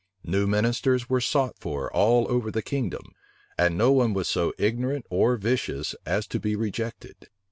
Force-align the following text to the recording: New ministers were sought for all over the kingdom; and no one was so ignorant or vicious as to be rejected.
New 0.23 0.47
ministers 0.47 1.09
were 1.11 1.21
sought 1.21 1.59
for 1.59 1.93
all 1.93 2.25
over 2.27 2.49
the 2.49 2.63
kingdom; 2.63 3.13
and 3.55 3.77
no 3.77 3.91
one 3.91 4.15
was 4.15 4.27
so 4.27 4.51
ignorant 4.57 5.05
or 5.11 5.37
vicious 5.37 5.93
as 6.07 6.25
to 6.25 6.39
be 6.39 6.55
rejected. 6.55 7.29